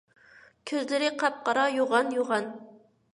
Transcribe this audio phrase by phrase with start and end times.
[0.69, 2.49] كۆزلىرى قاپقارا، يوغان- يوغان.